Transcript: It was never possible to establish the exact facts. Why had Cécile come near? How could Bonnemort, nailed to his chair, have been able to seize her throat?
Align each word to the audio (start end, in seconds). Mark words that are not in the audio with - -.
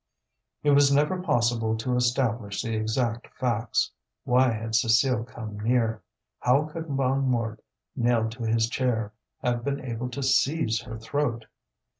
It 0.63 0.71
was 0.71 0.91
never 0.91 1.21
possible 1.21 1.77
to 1.77 1.95
establish 1.95 2.63
the 2.63 2.73
exact 2.75 3.27
facts. 3.37 3.91
Why 4.23 4.49
had 4.51 4.71
Cécile 4.71 5.27
come 5.27 5.59
near? 5.59 6.01
How 6.39 6.63
could 6.63 6.87
Bonnemort, 6.87 7.59
nailed 7.95 8.31
to 8.31 8.43
his 8.45 8.67
chair, 8.67 9.13
have 9.43 9.63
been 9.63 9.79
able 9.79 10.09
to 10.09 10.23
seize 10.23 10.81
her 10.81 10.97
throat? 10.97 11.45